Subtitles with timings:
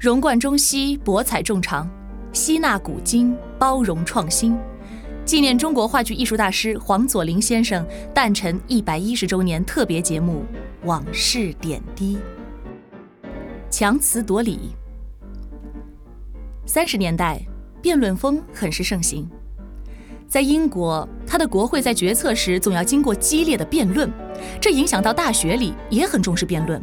[0.00, 1.86] 融贯中西，博采众长，
[2.32, 4.56] 吸纳古今，包容创新。
[5.26, 10.42] 纪念中国话剧艺术大师黄佐临先生诞辰一百一十周年特别节目
[10.86, 12.16] 《往事点滴》，
[13.68, 14.70] 强词夺理。
[16.64, 17.38] 三十年代，
[17.82, 19.28] 辩论风很是盛行。
[20.26, 24.10] 在英国，他的国会在决策时总要经过激烈的辩论，
[24.58, 26.82] 这影响到大学里也很重视辩论。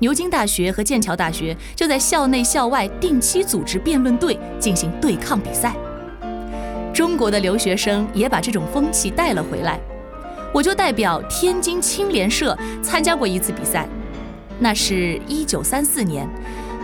[0.00, 5.74] 牛津大学和剑桥大学就在校内校外定期组织辩论队进行对抗比赛。
[6.92, 9.80] 中国的留学生也把这种风气带了回来，
[10.52, 13.88] 我就代表天津青联社参加过一次比赛，
[14.60, 16.28] 那是一九三四年，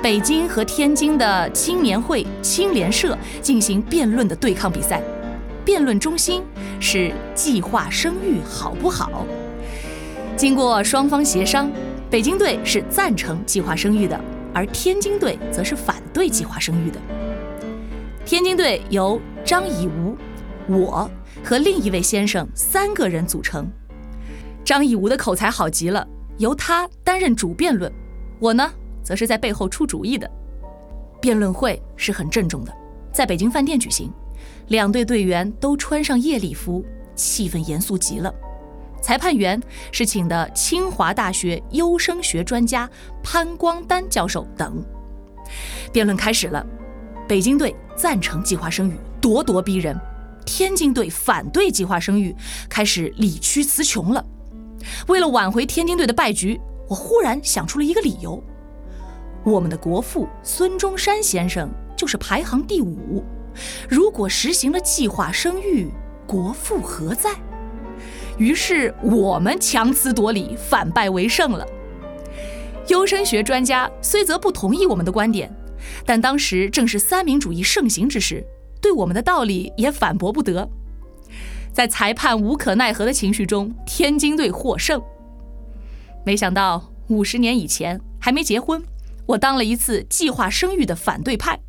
[0.03, 5.01] 北京和天津的青年会青联社进行辩论的对抗比赛，
[5.65, 6.43] 辩论中心
[6.81, 9.25] 是计划生育好不好？
[10.37, 11.71] 经过双方协商，
[12.11, 14.21] 北京队是赞成计划生育的，
[14.53, 17.01] 而天津队则是反对计划生育的。
[18.27, 20.17] 天津队由张以吾、
[20.67, 21.09] 我
[21.45, 23.71] 和另一位先生三个人组成。
[24.65, 26.05] 张以吾的口才好极了，
[26.39, 27.91] 由他担任主辩论，
[28.41, 28.69] 我呢
[29.05, 30.29] 则是在背后出主意的。
[31.21, 32.75] 辩论会是很郑重的，
[33.13, 34.11] 在北京饭店举行，
[34.67, 36.85] 两队队员都穿上夜礼服，
[37.15, 38.35] 气氛严肃极了。
[39.01, 39.61] 裁判员
[39.93, 42.89] 是请的清华大学优生学专家
[43.23, 44.85] 潘光丹教授等。
[45.93, 46.65] 辩论开始了。
[47.29, 49.95] 北京队赞成计划生育，咄咄逼人；
[50.45, 52.35] 天津队反对计划生育，
[52.69, 54.25] 开始理屈词穷了。
[55.07, 58.43] 为了挽回天津队的败局，我忽然想出了一个理由：
[59.45, 63.25] 我们的国父孙中山先生就是排行第五，
[63.89, 65.89] 如果实行了计划生育，
[66.27, 67.31] 国父何在？
[68.41, 71.67] 于是我们强词夺理，反败为胜了。
[72.89, 75.55] 优生学专家虽则不同意我们的观点。
[76.07, 78.43] 但当时正是三民主义盛行之时，
[78.81, 80.69] 对我们的道理也反驳不得。
[81.71, 85.03] 在裁判无可奈何的情绪中，天津队获胜。
[86.25, 88.83] 没想到五十年以前还没结婚，
[89.27, 91.61] 我当了一次计划生育的反对派。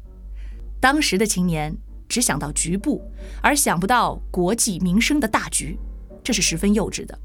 [0.80, 1.76] 当时的青年
[2.08, 3.02] 只想到局部，
[3.42, 5.78] 而想不到国计民生的大局，
[6.24, 7.18] 这是十分幼稚的。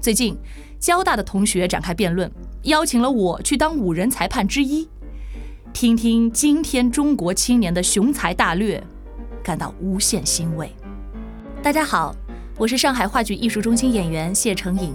[0.00, 0.36] 最近，
[0.78, 2.30] 交大的同学展开辩论，
[2.62, 4.88] 邀请了我去当五人裁判之一。
[5.72, 8.82] 听听今天中国青年的雄才大略，
[9.42, 10.70] 感到无限欣慰。
[11.62, 12.14] 大家好，
[12.56, 14.94] 我是上海话剧艺术中心演员谢成颖，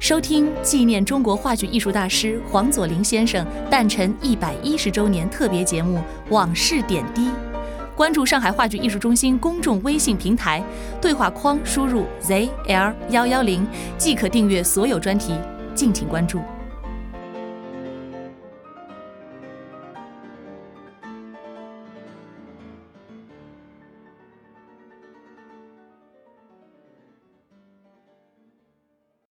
[0.00, 5.98] 收听纪念中国话剧艺术大师黄佐临先生诞辰一百一十周年特别节目
[6.30, 7.28] 《往事点滴》，
[7.96, 10.62] 关注上海话剧艺术中心公众微信平台，
[11.00, 15.34] 对话框输入 zl 幺幺零即可订阅所有专题，
[15.74, 16.42] 敬请关注。